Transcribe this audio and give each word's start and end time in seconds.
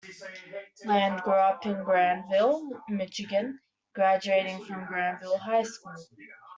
Land 0.83 1.21
grew 1.21 1.33
up 1.33 1.63
in 1.67 1.83
Grandville, 1.83 2.67
Michigan, 2.89 3.59
graduating 3.93 4.65
from 4.65 4.87
Grandville 4.87 5.37
High 5.37 5.61
School. 5.61 5.93